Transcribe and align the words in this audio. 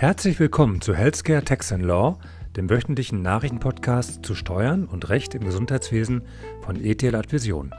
Herzlich 0.00 0.40
willkommen 0.40 0.80
zu 0.80 0.94
Healthcare 0.94 1.44
Tax 1.44 1.72
and 1.72 1.84
Law, 1.84 2.18
dem 2.56 2.70
wöchentlichen 2.70 3.20
Nachrichtenpodcast 3.20 4.24
zu 4.24 4.34
Steuern 4.34 4.86
und 4.86 5.10
Recht 5.10 5.34
im 5.34 5.44
Gesundheitswesen 5.44 6.22
von 6.62 6.82
ETL 6.82 7.14
Advision. 7.14 7.74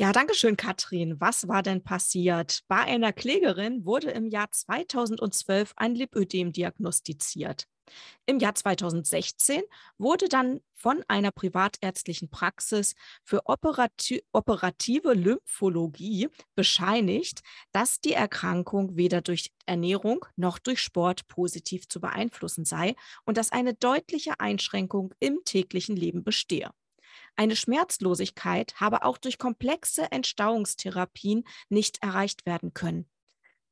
Ja, 0.00 0.12
danke 0.12 0.34
schön, 0.34 0.56
Katrin. 0.56 1.20
Was 1.20 1.48
war 1.48 1.62
denn 1.64 1.82
passiert? 1.82 2.60
Bei 2.68 2.76
einer 2.82 3.12
Klägerin 3.12 3.84
wurde 3.84 4.12
im 4.12 4.26
Jahr 4.28 4.48
2012 4.48 5.72
ein 5.76 5.96
Lipödem 5.96 6.52
diagnostiziert. 6.52 7.64
Im 8.26 8.38
Jahr 8.38 8.54
2016 8.54 9.62
wurde 9.98 10.28
dann 10.28 10.60
von 10.70 11.02
einer 11.08 11.32
privatärztlichen 11.32 12.30
Praxis 12.30 12.94
für 13.24 13.46
operati 13.46 14.22
operative 14.32 15.14
Lymphologie 15.14 16.28
bescheinigt, 16.54 17.40
dass 17.72 18.00
die 18.00 18.12
Erkrankung 18.12 18.96
weder 18.96 19.20
durch 19.20 19.50
Ernährung 19.66 20.24
noch 20.36 20.60
durch 20.60 20.80
Sport 20.80 21.26
positiv 21.26 21.88
zu 21.88 22.00
beeinflussen 22.00 22.64
sei 22.64 22.94
und 23.24 23.36
dass 23.36 23.50
eine 23.50 23.74
deutliche 23.74 24.38
Einschränkung 24.38 25.12
im 25.18 25.40
täglichen 25.44 25.96
Leben 25.96 26.22
bestehe. 26.22 26.70
Eine 27.38 27.54
Schmerzlosigkeit 27.54 28.74
habe 28.80 29.04
auch 29.04 29.16
durch 29.16 29.38
komplexe 29.38 30.10
Entstauungstherapien 30.10 31.44
nicht 31.68 32.02
erreicht 32.02 32.46
werden 32.46 32.74
können. 32.74 33.08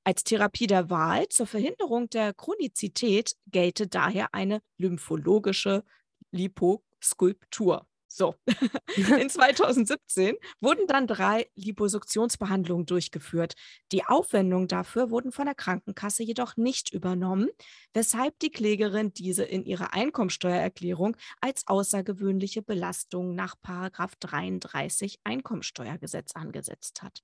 Als 0.05 0.23
Therapie 0.23 0.69
der 0.69 0.89
Wahl 0.89 1.29
zur 1.31 1.49
Verhinderung 1.49 2.09
der 2.09 2.33
Chronizität 2.33 3.35
gelte 3.49 3.89
daher 3.89 4.33
eine 4.35 4.63
lymphologische 4.79 5.83
Liposkulptur. 6.31 7.89
So, 8.17 8.35
in 9.21 9.29
2017 9.29 10.37
wurden 10.63 10.87
dann 10.87 11.07
drei 11.07 11.51
Liposuktionsbehandlungen 11.55 12.87
durchgeführt. 12.87 13.53
Die 13.93 14.07
Aufwendungen 14.07 14.69
dafür 14.69 15.11
wurden 15.11 15.33
von 15.33 15.45
der 15.45 15.55
Krankenkasse 15.55 16.23
jedoch 16.23 16.57
nicht 16.57 16.95
übernommen, 16.95 17.51
weshalb 17.93 18.39
die 18.39 18.49
Klägerin 18.49 19.13
diese 19.13 19.45
in 19.45 19.67
ihrer 19.67 19.93
Einkommensteuererklärung 19.93 21.15
als 21.43 21.67
außergewöhnliche 21.67 22.63
Belastung 22.63 23.35
nach 23.35 23.55
33 23.61 25.21
Einkommensteuergesetz 25.25 26.33
angesetzt 26.35 27.03
hat. 27.03 27.23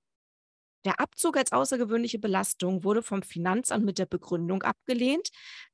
Der 0.85 0.99
Abzug 0.99 1.37
als 1.37 1.51
außergewöhnliche 1.53 2.19
Belastung 2.19 2.83
wurde 2.83 3.01
vom 3.01 3.23
Finanzamt 3.23 3.85
mit 3.85 3.97
der 3.97 4.05
Begründung 4.05 4.61
abgelehnt, 4.61 5.29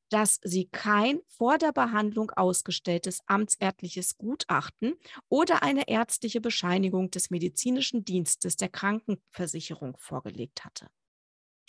dass 0.09 0.39
sie 0.43 0.65
kein 0.65 1.21
vor 1.27 1.57
der 1.57 1.71
Behandlung 1.71 2.31
ausgestelltes 2.31 3.21
amtsärztliches 3.27 4.17
Gutachten 4.17 4.95
oder 5.30 5.64
eine 5.64 5.87
ärztliche 5.87 6.42
Bescheinigung 6.42 7.11
des 7.11 7.30
medizinischen 7.30 8.03
Dienstes 8.03 8.55
der 8.58 8.70
Krankenversicherung 8.70 9.97
vorgelegt 9.97 10.65
hatte. 10.65 10.87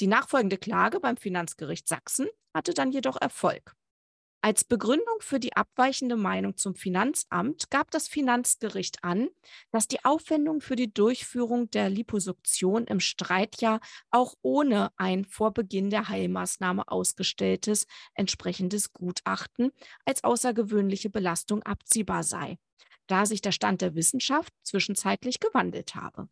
Die 0.00 0.06
nachfolgende 0.06 0.56
Klage 0.56 0.98
beim 0.98 1.16
Finanzgericht 1.16 1.86
Sachsen 1.86 2.26
hatte 2.54 2.72
dann 2.72 2.90
jedoch 2.90 3.20
Erfolg. 3.20 3.76
Als 4.42 4.64
Begründung 4.64 5.18
für 5.20 5.38
die 5.38 5.54
abweichende 5.54 6.16
Meinung 6.16 6.56
zum 6.56 6.74
Finanzamt 6.74 7.70
gab 7.70 7.90
das 7.90 8.08
Finanzgericht 8.08 9.04
an, 9.04 9.28
dass 9.70 9.86
die 9.86 10.02
Aufwendung 10.02 10.62
für 10.62 10.76
die 10.76 10.92
Durchführung 10.92 11.70
der 11.70 11.90
Liposuktion 11.90 12.86
im 12.86 13.00
Streitjahr 13.00 13.80
auch 14.10 14.34
ohne 14.40 14.92
ein 14.96 15.26
vor 15.26 15.52
Beginn 15.52 15.90
der 15.90 16.08
Heilmaßnahme 16.08 16.88
ausgestelltes 16.88 17.86
entsprechendes 18.14 18.94
Gutachten 18.94 19.72
als 20.06 20.24
außergewöhnliche 20.24 21.10
Belastung 21.10 21.62
abziehbar 21.62 22.22
sei, 22.22 22.56
da 23.08 23.26
sich 23.26 23.42
der 23.42 23.52
Stand 23.52 23.82
der 23.82 23.94
Wissenschaft 23.94 24.54
zwischenzeitlich 24.62 25.40
gewandelt 25.40 25.94
habe. 25.94 26.30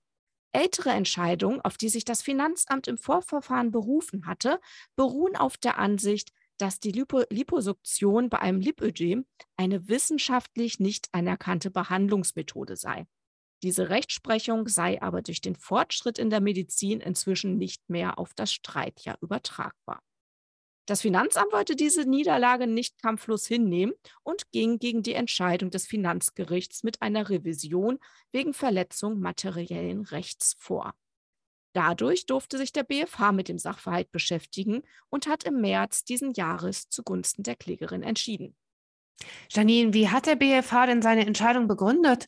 Ältere 0.52 0.90
Entscheidungen, 0.90 1.60
auf 1.60 1.76
die 1.76 1.90
sich 1.90 2.06
das 2.06 2.22
Finanzamt 2.22 2.88
im 2.88 2.96
Vorverfahren 2.96 3.70
berufen 3.70 4.26
hatte, 4.26 4.60
beruhen 4.96 5.36
auf 5.36 5.58
der 5.58 5.78
Ansicht, 5.78 6.32
dass 6.58 6.80
die 6.80 6.92
Lipo 6.92 7.22
Liposuktion 7.30 8.28
bei 8.28 8.41
einem 8.41 8.60
Lipödem 8.60 9.26
eine 9.56 9.88
wissenschaftlich 9.88 10.80
nicht 10.80 11.08
anerkannte 11.12 11.70
Behandlungsmethode 11.70 12.76
sei. 12.76 13.06
Diese 13.62 13.88
Rechtsprechung 13.88 14.69
sei 14.69 15.02
aber 15.02 15.22
durch 15.22 15.41
den 15.41 15.56
Fortschritt 15.56 16.19
in 16.19 16.30
der 16.30 16.41
Medizin 16.41 17.00
inzwischen 17.00 17.56
nicht 17.56 17.88
mehr 17.88 18.19
auf 18.19 18.34
das 18.34 18.52
Streitjahr 18.52 19.19
übertragbar. 19.20 20.00
Das 20.86 21.02
Finanzamt 21.02 21.52
wollte 21.52 21.76
diese 21.76 22.08
Niederlage 22.08 22.66
nicht 22.66 23.02
kampflos 23.02 23.46
hinnehmen 23.46 23.92
und 24.22 24.50
ging 24.52 24.78
gegen 24.78 25.02
die 25.02 25.12
Entscheidung 25.12 25.70
des 25.70 25.86
Finanzgerichts 25.86 26.82
mit 26.82 27.02
einer 27.02 27.28
Revision 27.28 27.98
wegen 28.32 28.54
Verletzung 28.54 29.20
materiellen 29.20 30.02
Rechts 30.02 30.56
vor. 30.58 30.94
Dadurch 31.78 32.26
durfte 32.26 32.58
sich 32.58 32.72
der 32.72 32.82
BFH 32.82 33.30
mit 33.30 33.46
dem 33.46 33.56
Sachverhalt 33.56 34.10
beschäftigen 34.10 34.82
und 35.10 35.28
hat 35.28 35.44
im 35.44 35.60
März 35.60 36.02
diesen 36.02 36.32
Jahres 36.32 36.88
zugunsten 36.88 37.44
der 37.44 37.54
Klägerin 37.54 38.02
entschieden. 38.02 38.56
Janine, 39.48 39.94
wie 39.94 40.08
hat 40.08 40.26
der 40.26 40.34
BFH 40.34 40.86
denn 40.86 41.02
seine 41.02 41.24
Entscheidung 41.24 41.68
begründet? 41.68 42.26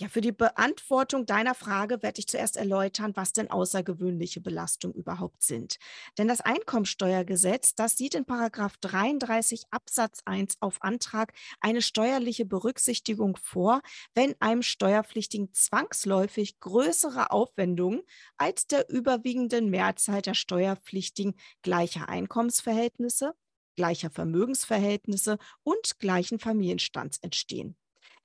Ja, 0.00 0.06
für 0.08 0.20
die 0.20 0.30
Beantwortung 0.30 1.26
deiner 1.26 1.56
Frage 1.56 2.04
werde 2.04 2.20
ich 2.20 2.28
zuerst 2.28 2.56
erläutern, 2.56 3.16
was 3.16 3.32
denn 3.32 3.50
außergewöhnliche 3.50 4.40
Belastungen 4.40 4.96
überhaupt 4.96 5.42
sind. 5.42 5.78
Denn 6.16 6.28
das 6.28 6.40
Einkommensteuergesetz, 6.40 7.74
das 7.74 7.96
sieht 7.96 8.14
in 8.14 8.24
Paragraph 8.24 8.76
33 8.76 9.64
Absatz 9.72 10.20
1 10.24 10.58
auf 10.60 10.80
Antrag 10.82 11.32
eine 11.58 11.82
steuerliche 11.82 12.44
Berücksichtigung 12.44 13.36
vor, 13.42 13.82
wenn 14.14 14.36
einem 14.40 14.62
Steuerpflichtigen 14.62 15.52
zwangsläufig 15.52 16.60
größere 16.60 17.32
Aufwendungen 17.32 18.02
als 18.36 18.68
der 18.68 18.88
überwiegenden 18.88 19.68
Mehrzahl 19.68 20.22
der 20.22 20.34
Steuerpflichtigen 20.34 21.34
gleicher 21.62 22.08
Einkommensverhältnisse, 22.08 23.34
gleicher 23.74 24.10
Vermögensverhältnisse 24.10 25.38
und 25.64 25.98
gleichen 25.98 26.38
Familienstands 26.38 27.18
entstehen. 27.18 27.76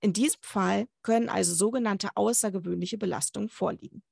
In 0.03 0.14
diesem 0.14 0.41
Fall 0.44 0.88
können 1.02 1.30
also 1.30 1.53
sogenannte 1.56 2.09
außergewöhnliche 2.16 2.97
Belastungen 3.00 3.50
vorliegen. 3.50 4.03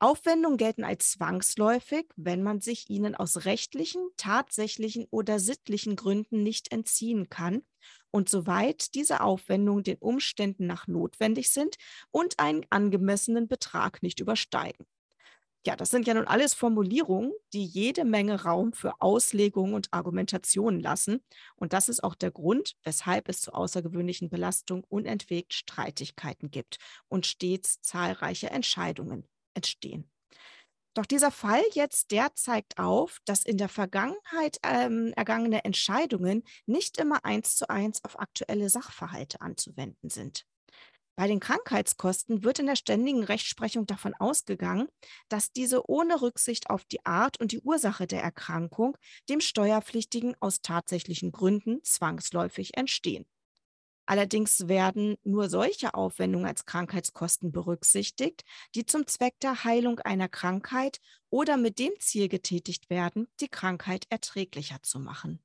Aufwendungen 0.00 0.58
gelten 0.58 0.84
als 0.84 1.12
zwangsläufig, 1.12 2.06
wenn 2.16 2.42
man 2.42 2.60
sich 2.60 2.90
ihnen 2.90 3.14
aus 3.16 3.44
rechtlichen, 3.46 4.02
tatsächlichen 4.16 5.06
oder 5.10 5.40
sittlichen 5.40 5.96
Gründen 5.96 6.42
nicht 6.42 6.72
entziehen 6.72 7.30
kann 7.30 7.62
und 8.12 8.28
soweit 8.28 8.94
diese 8.94 9.22
Aufwendungen 9.22 9.84
den 9.84 9.98
Umständen 9.98 10.66
nach 10.66 10.86
notwendig 10.88 11.50
sind 11.50 11.76
und 12.12 12.40
einen 12.40 12.66
angemessenen 12.70 13.48
Betrag 13.48 14.02
nicht 14.02 14.20
übersteigen. 14.20 14.86
Ja, 15.66 15.76
das 15.76 15.90
sind 15.90 16.06
ja 16.06 16.12
nun 16.14 16.26
alles 16.26 16.52
Formulierungen, 16.52 17.32
die 17.54 17.64
jede 17.64 18.04
Menge 18.04 18.42
Raum 18.42 18.74
für 18.74 19.00
Auslegungen 19.00 19.72
und 19.74 19.92
Argumentationen 19.92 20.80
lassen. 20.80 21.24
Und 21.56 21.72
das 21.72 21.88
ist 21.88 22.04
auch 22.04 22.14
der 22.14 22.30
Grund, 22.30 22.74
weshalb 22.82 23.28
es 23.30 23.40
zu 23.40 23.52
außergewöhnlichen 23.54 24.28
Belastungen 24.28 24.84
unentwegt 24.88 25.54
Streitigkeiten 25.54 26.50
gibt 26.50 26.78
und 27.08 27.26
stets 27.26 27.80
zahlreiche 27.80 28.50
Entscheidungen 28.50 29.26
entstehen. 29.54 30.10
Doch 30.94 31.06
dieser 31.06 31.30
Fall 31.32 31.62
jetzt, 31.72 32.12
der 32.12 32.34
zeigt 32.34 32.78
auf, 32.78 33.18
dass 33.24 33.44
in 33.44 33.58
der 33.58 33.68
Vergangenheit 33.68 34.58
ähm, 34.64 35.12
ergangene 35.16 35.64
Entscheidungen 35.64 36.44
nicht 36.66 36.98
immer 36.98 37.24
eins 37.24 37.56
zu 37.56 37.70
eins 37.70 38.04
auf 38.04 38.18
aktuelle 38.20 38.70
Sachverhalte 38.70 39.40
anzuwenden 39.40 40.10
sind. 40.10 40.46
Bei 41.16 41.28
den 41.28 41.38
Krankheitskosten 41.40 42.42
wird 42.42 42.58
in 42.58 42.66
der 42.66 42.76
ständigen 42.76 43.22
Rechtsprechung 43.22 43.86
davon 43.86 44.14
ausgegangen, 44.14 44.88
dass 45.28 45.52
diese 45.52 45.88
ohne 45.88 46.20
Rücksicht 46.22 46.70
auf 46.70 46.84
die 46.84 47.04
Art 47.06 47.38
und 47.40 47.52
die 47.52 47.60
Ursache 47.60 48.06
der 48.06 48.22
Erkrankung 48.22 48.96
dem 49.28 49.40
Steuerpflichtigen 49.40 50.34
aus 50.40 50.60
tatsächlichen 50.60 51.30
Gründen 51.30 51.82
zwangsläufig 51.84 52.76
entstehen. 52.76 53.26
Allerdings 54.06 54.68
werden 54.68 55.16
nur 55.24 55.48
solche 55.50 55.94
Aufwendungen 55.94 56.46
als 56.46 56.66
Krankheitskosten 56.66 57.52
berücksichtigt, 57.52 58.44
die 58.74 58.86
zum 58.86 59.06
Zweck 59.06 59.38
der 59.40 59.64
Heilung 59.64 60.00
einer 60.00 60.28
Krankheit 60.28 61.00
oder 61.30 61.56
mit 61.56 61.78
dem 61.78 61.92
Ziel 62.00 62.28
getätigt 62.28 62.90
werden, 62.90 63.28
die 63.40 63.48
Krankheit 63.48 64.06
erträglicher 64.10 64.82
zu 64.82 64.98
machen. 65.00 65.40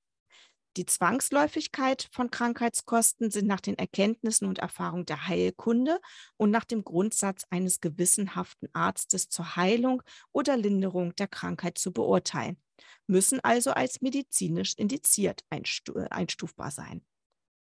Die 0.77 0.85
Zwangsläufigkeit 0.85 2.07
von 2.11 2.29
Krankheitskosten 2.29 3.31
sind 3.31 3.47
nach 3.47 3.59
den 3.59 3.77
Erkenntnissen 3.77 4.47
und 4.47 4.59
Erfahrungen 4.59 5.05
der 5.05 5.27
Heilkunde 5.27 5.99
und 6.37 6.51
nach 6.51 6.63
dem 6.63 6.83
Grundsatz 6.83 7.45
eines 7.49 7.81
gewissenhaften 7.81 8.69
Arztes 8.73 9.29
zur 9.29 9.55
Heilung 9.55 10.03
oder 10.31 10.57
Linderung 10.57 11.15
der 11.15 11.27
Krankheit 11.27 11.77
zu 11.79 11.91
beurteilen, 11.91 12.61
müssen 13.07 13.39
also 13.39 13.71
als 13.71 14.01
medizinisch 14.01 14.75
indiziert 14.75 15.43
einstufbar 15.49 16.71
sein. 16.71 17.03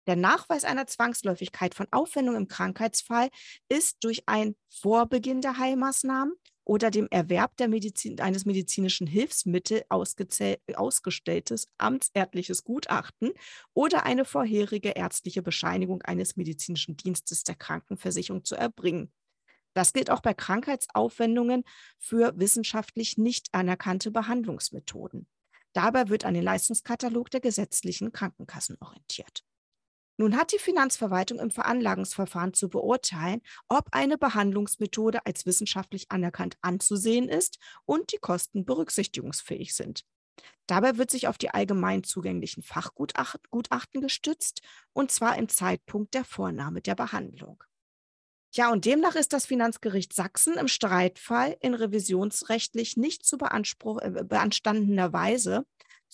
Der 0.08 0.16
Nachweis 0.16 0.64
einer 0.64 0.88
Zwangsläufigkeit 0.88 1.76
von 1.76 1.88
Aufwendungen 1.92 2.44
im 2.44 2.48
Krankheitsfall 2.48 3.30
ist 3.70 4.04
durch 4.04 4.24
ein 4.28 4.56
Vorbeginn 4.70 5.42
der 5.42 5.58
Heilmaßnahmen 5.58 6.34
oder 6.66 6.92
dem 6.92 7.08
Erwerb 7.10 7.54
Medizin, 7.68 8.20
eines 8.20 8.46
medizinischen 8.46 9.08
Hilfsmittels 9.08 9.86
ausgestelltes 9.90 11.68
amtsärztliches 11.78 12.64
Gutachten 12.64 13.32
oder 13.74 14.06
eine 14.06 14.26
vorherige 14.26 14.90
ärztliche 14.90 15.42
Bescheinigung 15.42 16.02
eines 16.02 16.36
medizinischen 16.36 16.98
Dienstes 16.98 17.44
der 17.44 17.56
Krankenversicherung 17.56 18.44
zu 18.44 18.56
erbringen. 18.56 19.14
Das 19.74 19.94
gilt 19.94 20.10
auch 20.10 20.22
bei 20.22 20.34
Krankheitsaufwendungen 20.34 21.64
für 22.00 22.34
wissenschaftlich 22.38 23.18
nicht 23.18 23.54
anerkannte 23.54 24.10
Behandlungsmethoden. 24.10 25.28
Dabei 25.74 26.10
wird 26.10 26.26
an 26.26 26.34
den 26.34 26.44
Leistungskatalog 26.44 27.30
der 27.30 27.42
gesetzlichen 27.42 28.12
Krankenkassen 28.12 28.78
orientiert. 28.80 29.44
Nun 30.18 30.38
hat 30.38 30.54
die 30.54 30.60
Finanzverwaltung 30.60 31.40
im 31.40 31.52
Veranlagungsverfahren 31.52 32.54
zu 32.54 32.70
beurteilen, 32.70 33.42
ob 33.68 33.90
eine 33.92 34.18
Behandlungsmethode 34.18 35.26
als 35.26 35.46
wissenschaftlich 35.46 36.10
anerkannt 36.10 36.58
anzusehen 36.62 37.28
ist 37.28 37.60
und 37.86 38.14
die 38.14 38.18
Kosten 38.18 38.66
berücksichtigungsfähig 38.66 39.76
sind. 39.76 40.06
Dabei 40.68 40.98
wird 40.98 41.12
sich 41.12 41.28
auf 41.28 41.38
die 41.38 41.50
allgemein 41.50 42.04
zugänglichen 42.04 42.64
Fachgutachten 42.64 44.02
gestützt, 44.02 44.62
und 44.94 45.12
zwar 45.12 45.38
im 45.38 45.50
Zeitpunkt 45.50 46.14
der 46.14 46.26
Vornahme 46.26 46.82
der 46.82 46.96
Behandlung. 46.96 47.64
Ja, 48.54 48.72
und 48.72 48.86
demnach 48.86 49.16
ist 49.16 49.34
das 49.34 49.46
Finanzgericht 49.46 50.14
Sachsen 50.14 50.54
im 50.54 50.70
Streitfall 50.70 51.58
in 51.60 51.74
revisionsrechtlich 51.74 52.96
nicht 52.96 53.26
zu 53.26 53.38
äh, 53.38 54.24
beanstandener 54.24 55.12
Weise 55.12 55.66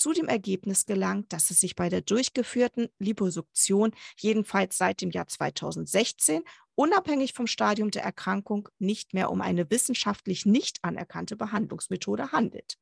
zu 0.02 0.14
dem 0.14 0.28
Ergebnis 0.28 0.88
gelangt, 0.88 1.32
dass 1.32 1.52
es 1.52 1.60
sich 1.60 1.76
bei 1.76 1.88
der 1.88 2.02
durchgeführten 2.02 2.90
Liposuktion 2.98 3.92
jedenfalls 4.18 4.76
seit 4.76 5.00
dem 5.02 5.12
Jahr 5.12 5.28
2016 5.28 6.42
unabhängig 6.74 7.34
vom 7.34 7.46
Stadium 7.46 7.92
der 7.92 8.04
Erkrankung 8.04 8.68
nicht 8.80 9.14
mehr 9.14 9.30
um 9.30 9.42
eine 9.42 9.70
wissenschaftlich 9.70 10.48
nicht 10.48 10.80
anerkannte 10.82 11.36
Behandlungsmethode 11.36 12.32
handelt. 12.32 12.80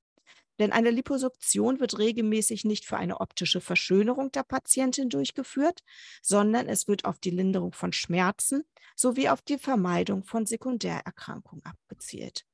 Denn 0.59 0.71
eine 0.71 0.91
Liposuktion 0.91 1.81
wird 1.81 1.99
regelmäßig 1.99 2.63
nicht 2.63 2.85
für 2.85 2.95
eine 2.95 3.19
optische 3.19 3.59
Verschönerung 3.59 4.31
der 4.31 4.43
Patientin 4.43 5.09
durchgeführt, 5.09 5.83
sondern 6.21 6.69
es 6.69 6.87
wird 6.87 7.03
auf 7.03 7.19
die 7.19 7.31
Linderung 7.31 7.73
von 7.73 7.91
Schmerzen 7.91 8.63
sowie 8.95 9.27
auf 9.27 9.41
die 9.41 9.57
Vermeidung 9.57 10.23
von 10.23 10.45
Sekundärerkrankungen 10.45 11.65
abgezielt. 11.65 12.45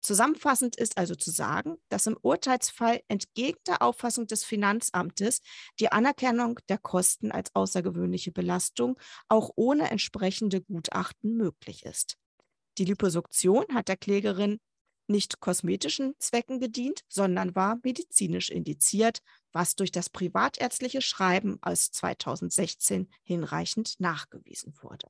Zusammenfassend 0.00 0.76
ist 0.76 0.96
also 0.96 1.14
zu 1.14 1.30
sagen, 1.30 1.76
dass 1.90 2.06
im 2.06 2.16
Urteilsfall 2.22 3.02
entgegen 3.08 3.58
der 3.66 3.82
Auffassung 3.82 4.26
des 4.26 4.44
Finanzamtes 4.44 5.40
die 5.78 5.92
Anerkennung 5.92 6.58
der 6.68 6.78
Kosten 6.78 7.30
als 7.30 7.54
außergewöhnliche 7.54 8.32
Belastung 8.32 8.98
auch 9.28 9.50
ohne 9.56 9.90
entsprechende 9.90 10.62
Gutachten 10.62 11.36
möglich 11.36 11.84
ist. 11.84 12.16
Die 12.78 12.86
Liposuktion 12.86 13.66
hat 13.74 13.88
der 13.88 13.98
Klägerin 13.98 14.58
nicht 15.06 15.40
kosmetischen 15.40 16.14
Zwecken 16.18 16.60
gedient, 16.60 17.02
sondern 17.08 17.54
war 17.54 17.78
medizinisch 17.82 18.48
indiziert, 18.48 19.20
was 19.52 19.74
durch 19.74 19.90
das 19.90 20.08
privatärztliche 20.08 21.02
Schreiben 21.02 21.58
aus 21.62 21.90
2016 21.90 23.08
hinreichend 23.22 23.98
nachgewiesen 23.98 24.72
wurde. 24.80 25.08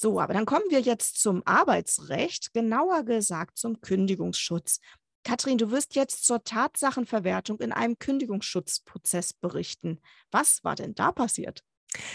So, 0.00 0.20
aber 0.20 0.32
dann 0.32 0.46
kommen 0.46 0.66
wir 0.68 0.80
jetzt 0.80 1.20
zum 1.20 1.42
Arbeitsrecht, 1.44 2.52
genauer 2.52 3.02
gesagt 3.02 3.58
zum 3.58 3.80
Kündigungsschutz. 3.80 4.78
Kathrin, 5.24 5.58
du 5.58 5.72
wirst 5.72 5.96
jetzt 5.96 6.24
zur 6.24 6.44
Tatsachenverwertung 6.44 7.58
in 7.58 7.72
einem 7.72 7.98
Kündigungsschutzprozess 7.98 9.32
berichten. 9.32 10.00
Was 10.30 10.62
war 10.62 10.76
denn 10.76 10.94
da 10.94 11.10
passiert? 11.10 11.64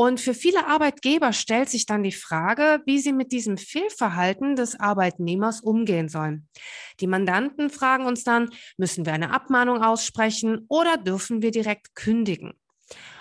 Und 0.01 0.19
für 0.19 0.33
viele 0.33 0.67
Arbeitgeber 0.67 1.35
stellt 1.35 1.69
sich 1.69 1.85
dann 1.85 2.03
die 2.03 2.11
Frage, 2.11 2.81
wie 2.87 3.01
sie 3.01 3.13
mit 3.13 3.33
diesem 3.33 3.59
Fehlverhalten 3.59 4.57
des 4.57 4.81
Arbeitnehmers 4.81 5.61
umgehen 5.61 6.09
sollen. 6.09 6.49
Die 7.01 7.07
Mandanten 7.07 7.69
fragen 7.69 8.07
uns 8.07 8.25
dann, 8.25 8.49
müssen 8.79 9.05
wir 9.05 9.13
eine 9.13 9.31
Abmahnung 9.31 9.83
aussprechen 9.83 10.65
oder 10.71 10.97
dürfen 10.97 11.43
wir 11.43 11.51
direkt 11.51 11.95
kündigen? 11.95 12.55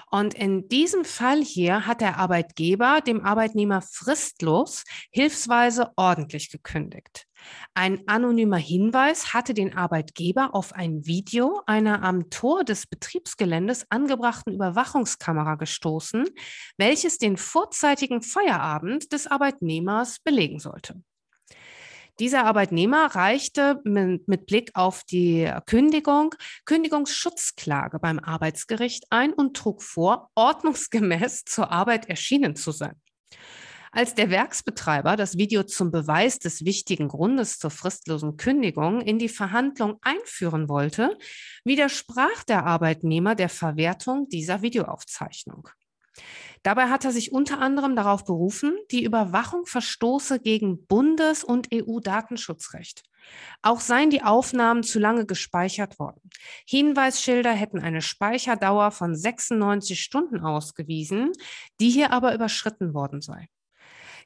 Und 0.10 0.36
in 0.36 0.70
diesem 0.70 1.04
Fall 1.04 1.44
hier 1.44 1.86
hat 1.86 2.00
der 2.00 2.16
Arbeitgeber 2.16 3.02
dem 3.02 3.26
Arbeitnehmer 3.26 3.82
fristlos 3.82 4.86
hilfsweise 5.12 5.92
ordentlich 5.98 6.50
gekündigt. 6.50 7.26
Ein 7.74 8.08
anonymer 8.08 8.58
Hinweis 8.58 9.34
hatte 9.34 9.54
den 9.54 9.76
Arbeitgeber 9.76 10.54
auf 10.54 10.74
ein 10.74 11.06
Video 11.06 11.62
einer 11.66 12.04
am 12.04 12.30
Tor 12.30 12.64
des 12.64 12.88
Betriebsgeländes 12.88 13.86
angebrachten 13.90 14.54
Überwachungskamera 14.54 15.56
gestoßen, 15.56 16.26
welches 16.78 17.18
den 17.18 17.38
vorzeitigen 17.38 18.22
Feierabend 18.22 19.14
des 19.14 19.28
Arbeitnehmers 19.28 20.20
belegen 20.20 20.60
sollte. 20.60 21.02
Dieser 22.20 22.44
Arbeitnehmer 22.44 23.16
reichte 23.16 23.80
mit 23.86 24.46
Blick 24.46 24.72
auf 24.74 25.06
die 25.06 25.50
Kündigung 25.66 26.36
Kündigungsschutzklage 26.66 27.98
beim 28.00 28.20
Arbeitsgericht 28.20 29.06
ein 29.10 29.32
und 29.32 29.56
trug 29.56 29.82
vor, 29.82 30.30
ordnungsgemäß 30.36 31.46
zur 31.46 31.72
Arbeit 31.72 32.10
erschienen 32.10 32.58
zu 32.58 32.72
sein. 32.72 33.00
Als 33.92 34.14
der 34.14 34.30
Werksbetreiber 34.30 35.16
das 35.16 35.38
Video 35.38 35.64
zum 35.64 35.92
Beweis 35.92 36.38
des 36.38 36.64
wichtigen 36.64 37.08
Grundes 37.08 37.58
zur 37.58 37.72
fristlosen 37.72 38.38
Kündigung 38.38 39.02
in 39.02 39.18
die 39.18 39.30
Verhandlung 39.30 39.98
einführen 40.02 40.70
wollte, 40.70 41.18
widersprach 41.64 42.44
der 42.44 42.66
Arbeitnehmer 42.66 43.34
der 43.34 43.50
Verwertung 43.50 44.30
dieser 44.30 44.62
Videoaufzeichnung. 44.62 45.70
Dabei 46.62 46.90
hat 46.90 47.06
er 47.06 47.12
sich 47.12 47.32
unter 47.32 47.60
anderem 47.62 47.96
darauf 47.96 48.26
berufen, 48.26 48.78
die 48.92 49.04
Überwachung 49.04 49.66
verstoße 49.66 50.40
gegen 50.40 50.86
Bundes- 50.86 51.44
und 51.44 51.70
EU-Datenschutzrecht. 51.74 53.04
Auch 53.62 53.80
seien 53.80 54.10
die 54.10 54.24
Aufnahmen 54.24 54.84
zu 54.84 55.00
lange 55.00 55.26
gespeichert 55.26 56.00
worden. 56.00 56.22
Hinweisschilder 56.68 57.54
hätten 57.54 57.80
eine 57.80 58.02
Speicherdauer 58.02 58.92
von 58.92 59.16
96 59.16 60.02
Stunden 60.02 60.42
ausgewiesen, 60.42 61.32
die 61.80 61.90
hier 61.90 62.12
aber 62.12 62.34
überschritten 62.34 62.94
worden 62.94 63.22
sei. 63.22 63.48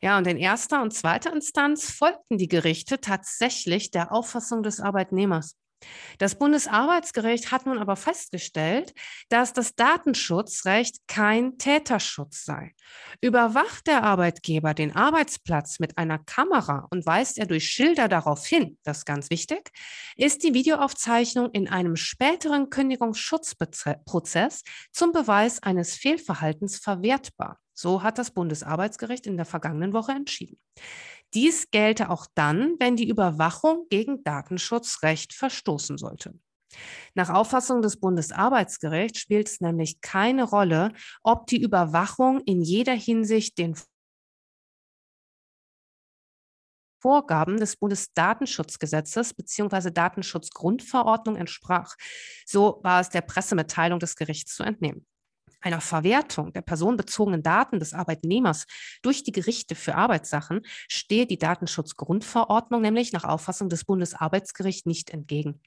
Ja, 0.03 0.17
und 0.17 0.27
in 0.27 0.35
erster 0.35 0.81
und 0.81 0.93
zweiter 0.93 1.31
Instanz 1.31 1.89
folgten 1.89 2.37
die 2.37 2.49
Gerichte 2.49 2.99
tatsächlich 2.99 3.89
der 3.89 4.11
Auffassung 4.11 4.61
des 4.61 4.81
Arbeitnehmers. 4.81 5.55
Das 6.17 6.35
Bundesarbeitsgericht 6.35 7.53
hat 7.53 7.65
nun 7.65 7.77
aber 7.77 7.95
festgestellt, 7.95 8.93
dass 9.29 9.53
das 9.53 9.75
Datenschutzrecht 9.75 10.97
kein 11.07 11.57
Täterschutz 11.57 12.43
sei. 12.43 12.73
Überwacht 13.21 13.87
der 13.87 14.03
Arbeitgeber 14.03 14.73
den 14.73 14.93
Arbeitsplatz 14.93 15.79
mit 15.79 15.97
einer 15.97 16.19
Kamera 16.19 16.85
und 16.91 17.05
weist 17.05 17.37
er 17.37 17.45
durch 17.45 17.69
Schilder 17.69 18.09
darauf 18.09 18.45
hin, 18.45 18.77
das 18.83 18.99
ist 18.99 19.05
ganz 19.05 19.29
wichtig, 19.29 19.71
ist 20.17 20.43
die 20.43 20.53
Videoaufzeichnung 20.53 21.49
in 21.51 21.69
einem 21.69 21.95
späteren 21.95 22.69
Kündigungsschutzprozess 22.69 24.63
zum 24.91 25.13
Beweis 25.13 25.63
eines 25.63 25.95
Fehlverhaltens 25.95 26.79
verwertbar. 26.79 27.62
So 27.73 28.03
hat 28.03 28.17
das 28.17 28.31
Bundesarbeitsgericht 28.31 29.27
in 29.27 29.37
der 29.37 29.45
vergangenen 29.45 29.93
Woche 29.93 30.11
entschieden. 30.11 30.59
Dies 31.33 31.71
gelte 31.71 32.09
auch 32.09 32.27
dann, 32.35 32.75
wenn 32.79 32.95
die 32.95 33.09
Überwachung 33.09 33.87
gegen 33.89 34.23
Datenschutzrecht 34.23 35.33
verstoßen 35.33 35.97
sollte. 35.97 36.39
Nach 37.15 37.29
Auffassung 37.29 37.81
des 37.81 37.99
Bundesarbeitsgerichts 37.99 39.19
spielt 39.19 39.47
es 39.47 39.61
nämlich 39.61 40.01
keine 40.01 40.43
Rolle, 40.43 40.91
ob 41.23 41.47
die 41.47 41.61
Überwachung 41.61 42.41
in 42.45 42.61
jeder 42.61 42.93
Hinsicht 42.93 43.57
den 43.57 43.75
Vorgaben 47.01 47.57
des 47.57 47.75
Bundesdatenschutzgesetzes 47.75 49.33
bzw. 49.33 49.91
Datenschutzgrundverordnung 49.91 51.35
entsprach. 51.35 51.95
So 52.45 52.79
war 52.83 53.01
es 53.01 53.09
der 53.09 53.21
Pressemitteilung 53.21 53.99
des 53.99 54.15
Gerichts 54.15 54.55
zu 54.55 54.63
entnehmen 54.63 55.05
einer 55.63 55.81
Verwertung 55.81 56.53
der 56.53 56.61
personenbezogenen 56.61 57.41
Daten 57.41 57.79
des 57.79 57.93
Arbeitnehmers 57.93 58.65
durch 59.01 59.23
die 59.23 59.31
Gerichte 59.31 59.75
für 59.75 59.95
Arbeitssachen 59.95 60.61
steht 60.87 61.31
die 61.31 61.37
Datenschutzgrundverordnung 61.37 62.81
nämlich 62.81 63.13
nach 63.13 63.23
Auffassung 63.23 63.69
des 63.69 63.85
Bundesarbeitsgerichts 63.85 64.85
nicht 64.85 65.09
entgegen. 65.09 65.61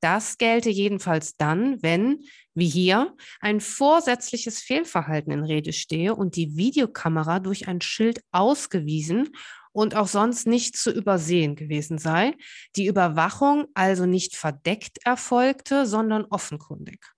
Das 0.00 0.38
gelte 0.38 0.70
jedenfalls 0.70 1.36
dann, 1.36 1.82
wenn, 1.82 2.24
wie 2.54 2.68
hier, 2.68 3.16
ein 3.40 3.60
vorsätzliches 3.60 4.60
Fehlverhalten 4.60 5.32
in 5.32 5.44
Rede 5.44 5.72
stehe 5.72 6.14
und 6.14 6.36
die 6.36 6.56
Videokamera 6.56 7.40
durch 7.40 7.68
ein 7.68 7.80
Schild 7.80 8.20
ausgewiesen 8.30 9.30
und 9.72 9.94
auch 9.94 10.08
sonst 10.08 10.46
nicht 10.46 10.76
zu 10.76 10.90
übersehen 10.90 11.54
gewesen 11.54 11.98
sei, 11.98 12.34
die 12.76 12.86
Überwachung 12.86 13.66
also 13.74 14.06
nicht 14.06 14.36
verdeckt 14.36 14.98
erfolgte, 15.04 15.86
sondern 15.86 16.24
offenkundig. 16.24 17.17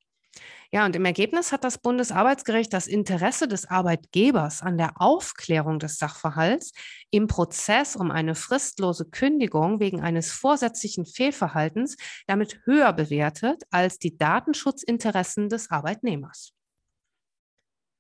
Ja, 0.73 0.87
und 0.87 0.95
im 0.95 1.05
Ergebnis 1.05 1.51
hat 1.51 1.65
das 1.65 1.79
Bundesarbeitsgericht 1.79 2.73
das 2.73 2.87
Interesse 2.87 3.49
des 3.49 3.69
Arbeitgebers 3.69 4.63
an 4.63 4.79
der 4.79 5.01
Aufklärung 5.01 5.81
des 5.81 5.99
Sachverhalts 5.99 6.71
im 7.11 7.27
Prozess 7.27 7.97
um 7.97 8.13
eine 8.13 8.37
fristlose 8.37 9.11
Kündigung 9.11 9.81
wegen 9.81 10.01
eines 10.01 10.31
vorsätzlichen 10.31 11.07
Fehlverhaltens 11.07 11.97
damit 12.29 12.61
höher 12.67 12.93
bewertet 12.93 13.65
als 13.71 13.99
die 13.99 14.17
Datenschutzinteressen 14.17 15.49
des 15.49 15.73
Arbeitnehmers. 15.73 16.53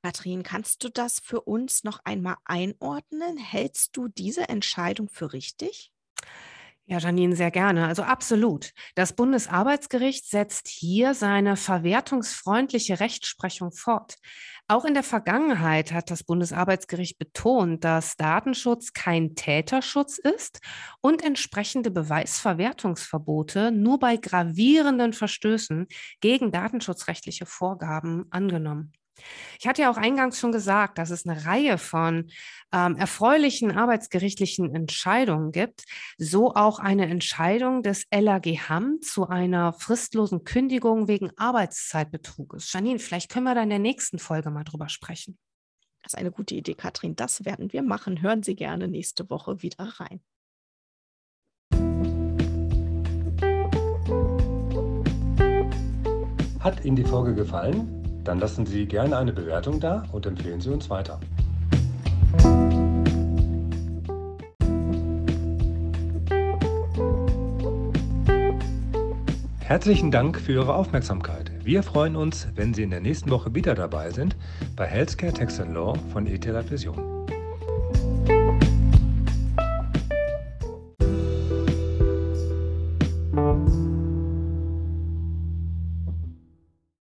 Katrin, 0.05 0.45
kannst 0.45 0.85
du 0.85 0.91
das 0.91 1.19
für 1.19 1.41
uns 1.41 1.83
noch 1.83 1.99
einmal 2.05 2.37
einordnen? 2.45 3.37
Hältst 3.37 3.97
du 3.97 4.07
diese 4.07 4.49
Entscheidung 4.49 5.09
für 5.09 5.33
richtig? 5.33 5.93
Ja, 6.87 6.99
Janine, 6.99 7.37
sehr 7.37 7.53
gerne. 7.53 7.87
Also 7.87 8.03
absolut. 8.03 8.73
Das 8.97 9.13
Bundesarbeitsgericht 9.13 10.29
setzt 10.29 10.67
hier 10.67 11.15
seine 11.15 11.57
verwertungsfreundliche 11.57 12.99
Rechtsprechung 12.99 13.71
fort. 13.71 14.17
Auch 14.67 14.85
in 14.85 14.95
der 14.95 15.03
Vergangenheit 15.05 15.93
hat 15.93 16.11
das 16.11 16.25
Bundesarbeitsgericht 16.25 17.19
betont, 17.19 17.85
dass 17.85 18.17
Datenschutz 18.17 18.93
kein 18.93 19.37
Täterschutz 19.37 20.19
ist 20.19 20.61
und 21.01 21.25
entsprechende 21.25 21.91
Beweisverwertungsverbote 21.93 23.71
nur 23.73 23.99
bei 24.01 24.17
gravierenden 24.17 25.13
Verstößen 25.13 25.87
gegen 26.21 26.51
datenschutzrechtliche 26.51 27.47
Vorgaben 27.47 28.27
angenommen. 28.31 28.93
Ich 29.59 29.67
hatte 29.67 29.83
ja 29.83 29.91
auch 29.91 29.97
eingangs 29.97 30.39
schon 30.39 30.53
gesagt, 30.53 30.99
dass 30.99 31.11
es 31.11 31.27
eine 31.27 31.45
Reihe 31.45 31.79
von 31.79 32.31
ähm, 32.73 32.97
erfreulichen 32.97 33.73
arbeitsgerichtlichen 33.73 34.75
Entscheidungen 34.75 35.53
gibt, 35.53 35.85
so 36.19 36.55
auch 36.55 36.79
eine 36.79 37.09
Entscheidung 37.09 37.83
des 37.83 38.07
LAG 38.11 38.47
Hamm 38.69 39.00
zu 39.03 39.29
einer 39.29 39.73
fristlosen 39.73 40.45
Kündigung 40.45 41.09
wegen 41.09 41.31
Arbeitszeitbetruges. 41.37 42.73
Janine, 42.73 42.99
vielleicht 42.99 43.31
können 43.31 43.45
wir 43.45 43.55
da 43.55 43.62
in 43.62 43.71
der 43.71 43.79
nächsten 43.79 44.19
Folge 44.19 44.50
mal 44.50 44.65
drüber 44.65 44.89
sprechen. 44.89 45.39
Das 46.03 46.15
ist 46.15 46.19
eine 46.19 46.31
gute 46.31 46.55
Idee, 46.55 46.75
Katrin. 46.75 47.15
Das 47.15 47.45
werden 47.45 47.73
wir 47.73 47.83
machen. 47.83 48.23
Hören 48.23 48.43
Sie 48.43 48.55
gerne 48.55 48.89
nächste 48.89 49.29
Woche 49.29 49.62
wieder 49.62 49.85
rein. 50.00 50.21
Hat 56.61 56.85
Ihnen 56.85 56.97
die 56.97 57.05
Folge 57.05 57.35
gefallen? 57.35 58.00
Dann 58.25 58.39
lassen 58.39 58.67
Sie 58.67 58.87
gerne 58.87 59.17
eine 59.17 59.33
Bewertung 59.33 59.81
da 59.81 60.05
und 60.12 60.27
empfehlen 60.27 60.61
Sie 60.61 60.71
uns 60.71 60.91
weiter. 60.91 61.19
Herzlichen 69.71 70.11
Dank 70.11 70.41
für 70.41 70.53
Ihre 70.53 70.75
Aufmerksamkeit. 70.75 71.53
Wir 71.62 71.85
freuen 71.85 72.17
uns, 72.17 72.49
wenn 72.57 72.75
Sie 72.75 72.83
in 72.83 72.91
der 72.91 73.00
nächsten 73.00 73.31
Woche 73.31 73.55
wieder 73.55 73.77
dabei 73.77 74.11
sind 74.11 74.37
bei 74.75 74.85
Healthcare 74.85 75.33
Tax 75.33 75.59
Law 75.59 75.95
von 76.12 76.27
ETH 76.27 76.45
Vision. 76.71 77.20